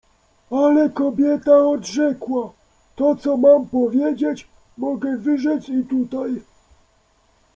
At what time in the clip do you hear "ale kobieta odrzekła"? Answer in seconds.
0.51-2.53